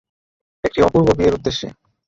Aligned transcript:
একটি 0.63 0.79
অপূর্ব 0.81 1.07
বিয়ের 1.17 1.37
উদ্দেশ্যে। 1.37 1.67